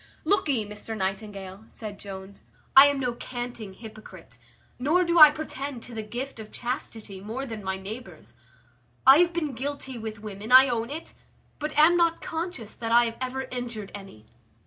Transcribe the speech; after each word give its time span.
"Lookee, 0.25 0.65
Mr 0.65 0.97
Nightingale," 0.97 1.63
said 1.69 1.99
Jones, 1.99 2.41
"I 2.75 2.87
am 2.87 2.99
no 2.99 3.13
canting 3.13 3.75
hypocrite, 3.75 4.39
nor 4.79 5.03
do 5.03 5.19
I 5.19 5.29
pretend 5.29 5.83
to 5.83 5.93
the 5.93 6.01
gift 6.01 6.39
of 6.39 6.51
chastity, 6.51 7.21
more 7.21 7.45
than 7.45 7.63
my 7.63 7.77
neighbours. 7.77 8.33
I 9.05 9.19
have 9.19 9.31
been 9.31 9.53
guilty 9.53 9.99
with 9.99 10.17
women, 10.19 10.51
I 10.51 10.69
own 10.69 10.89
it; 10.89 11.13
but 11.59 11.77
am 11.77 11.97
not 11.97 12.19
conscious 12.19 12.73
that 12.73 12.91
I 12.91 13.05
have 13.05 13.17
ever 13.21 13.43
injured 13.51 13.91
any. 13.93 14.25